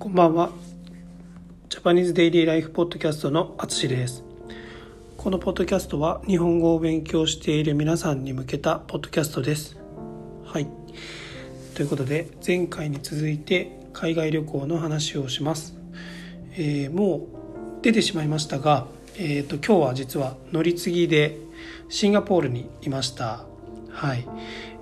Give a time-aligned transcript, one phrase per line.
[0.00, 0.50] こんばんは。
[1.68, 4.24] ジャパニーズデイリーライフポッドキャストのあつしです。
[5.18, 9.76] このポッドキャストは日本語を勉強している皆さんに向けたポッドキャストです。
[10.46, 10.66] はい。
[11.74, 15.76] ということで前回に続いて海外旅行の話をします。
[16.54, 17.26] えー、も
[17.80, 18.86] う出てしまいましたが、
[19.18, 21.36] えーと、今日は実は乗り継ぎで
[21.90, 23.44] シンガポールにいました。
[23.90, 24.26] はい。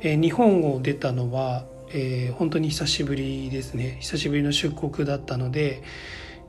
[0.00, 3.98] えー、日本を出たのはえー、本当に久しぶりですね。
[4.00, 5.82] 久しぶりの出国だったので、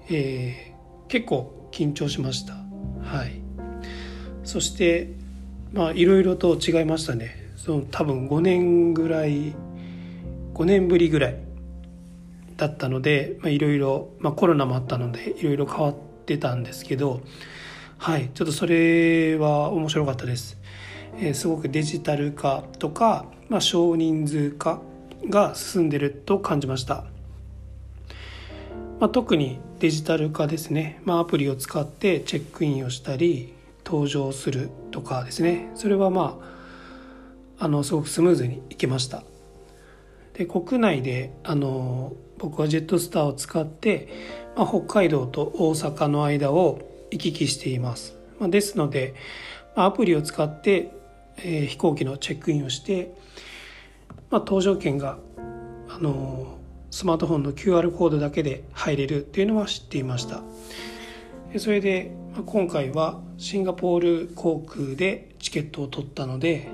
[0.10, 2.54] えー、結構緊張しました。
[3.04, 3.42] はい。
[4.44, 5.12] そして
[5.72, 7.36] まあいろいろと違いましたね。
[7.56, 9.54] その多分5年ぐらい
[10.54, 11.38] 5年ぶりぐらい
[12.58, 15.96] だったのでいろいろコロナもあったのでいろいろ変わっ
[16.26, 17.22] てたんですけど
[17.98, 18.30] はい。
[18.34, 20.58] ちょっとそれは面白かったです、
[21.18, 24.81] えー、すごくデジタル化とか、まあ、少人数化
[25.28, 27.06] が進んでると感じました、
[29.00, 33.53] まあ、特にデジタル化ですね、まあ、アプリを使ってチェックインをしたり
[33.86, 35.72] 登場するとかですね。
[35.73, 36.40] それはま
[37.59, 39.23] ああのすごくスムーズにいけました。
[40.34, 44.08] で国内であの僕はジェットスターを使って、
[44.56, 46.80] まあ、北海道と大阪の間を
[47.12, 49.16] 行き来しています、まあ、ですので、
[49.75, 50.92] ま、アプリを使って、
[51.40, 53.14] えー、飛行機のチェックインをして
[54.30, 55.17] まあ、搭乗券が
[55.89, 56.58] あの
[56.92, 60.42] スマートフォンの QR コードだけで入れるっていうのは知っていました。
[61.58, 66.67] それで、まあ、今回はシンガポール航空でチケットを取ったので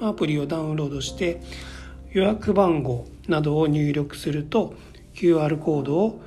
[0.00, 1.40] アプリをダウンロードして
[2.12, 4.74] 予約番号などを入力すると
[5.14, 6.20] QR コードを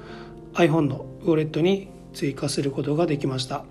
[0.53, 3.63] iPhone のウォレットに追加することができました。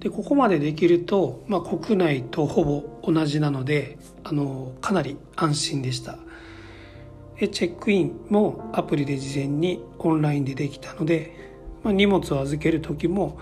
[0.00, 6.18] でここまでできると、まあ、国内とほぼ同じなのであのかなり安心でした。
[7.38, 11.34] でチェックインもアプリで事前にオンラインでできたので、
[11.82, 13.38] まあ、荷物を預ける時も、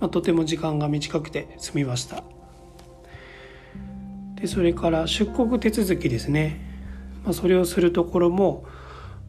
[0.00, 2.22] まあ、とても時間が短くて済みました。
[4.40, 6.60] でそれから出国手続きですね、
[7.24, 8.64] まあ、それをするところも、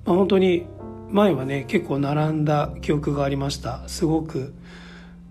[0.05, 0.65] まあ、本当に
[1.09, 3.87] 前はね結構並んだ記憶がありました。
[3.87, 4.53] すごく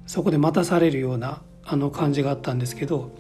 [0.07, 3.11] そこで待たされるようなあの感じがあったんですけど、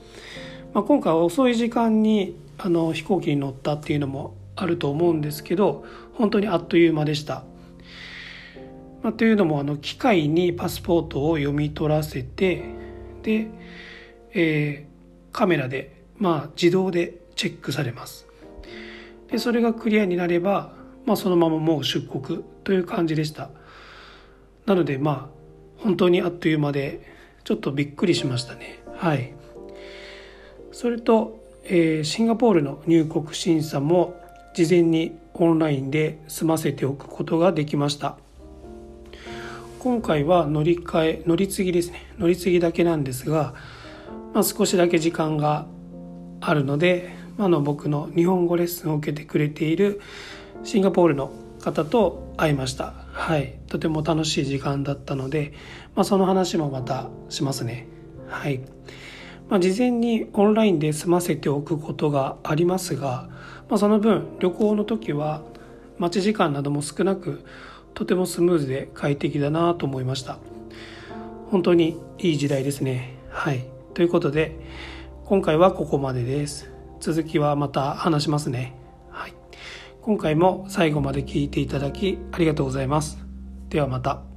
[0.74, 5.84] まあ、今回は遅い時間にあの飛行機に乗ったっていうのもあると思うんですけど
[6.14, 7.44] 本当にあっという間でした。
[9.02, 12.62] まあ、というのもあの機械にパスポートを読み取らせて
[13.22, 13.48] で、
[14.32, 18.26] えー、カメラで、まあ、自動でチェックされます。
[19.28, 23.50] でそれがクリアになれば、まあ、そのままもう出国という感じでした。
[24.66, 25.41] なのでまあ
[25.82, 27.00] 本当にあっという間で
[27.44, 28.82] ちょっとびっくりしましたね。
[28.96, 29.34] はい。
[30.70, 34.14] それと、えー、シンガポールの入国審査も
[34.54, 38.16] 事前にオンラインで済ませておくことができました。
[39.80, 42.06] 今回は乗り換え乗り継ぎですね。
[42.18, 43.54] 乗り継ぎだけなんですが、
[44.32, 45.66] まあ、少しだけ時間が
[46.40, 50.00] あるので、まあの僕の日本語レッスンを受けてくれている
[50.62, 51.32] シンガポールの
[51.62, 52.92] 方と会いました。
[53.12, 53.58] はい。
[53.68, 55.54] とても楽しい時間だったので、
[55.94, 57.86] まあ、その話もまたしますね。
[58.28, 58.60] はい、
[59.48, 63.28] まあ、事前にオンラインで済ませておくことがありますが、
[63.68, 65.42] まあ、その分旅行の時は
[65.98, 67.44] 待ち時間なども少なく
[67.94, 70.38] とてもスムーズで快適だなと思いました。
[71.50, 73.18] 本当にいい時代ですね。
[73.28, 73.64] はい。
[73.94, 74.58] ということで
[75.26, 76.70] 今回はここまでです。
[77.00, 78.81] 続きはまた話しますね。
[80.02, 83.18] 今回も最後まで聴いていただきありがとうございます。
[83.68, 84.31] ではまた。